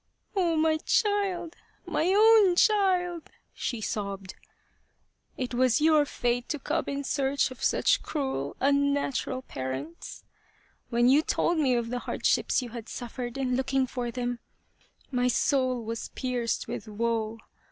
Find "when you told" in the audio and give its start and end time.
10.89-11.59